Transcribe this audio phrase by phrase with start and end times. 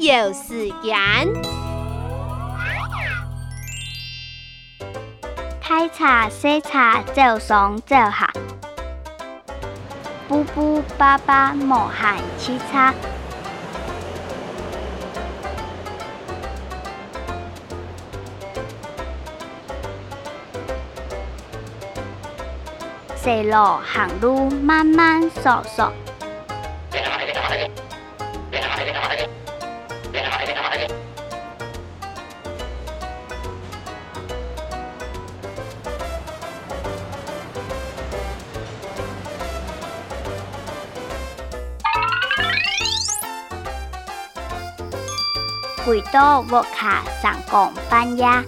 [0.00, 0.96] 有时间。
[5.60, 8.32] 太茶细茶走上走下，
[10.28, 12.94] 布布巴巴莫限沏茶。
[23.16, 25.92] 细路行路慢慢索索。
[45.88, 48.44] 回到屋卡上工班呀。